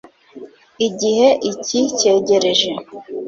igihe 0.87 1.27
icyi 1.51 1.79
cyegereje 1.99 2.71